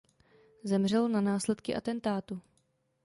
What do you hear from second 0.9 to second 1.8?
na následky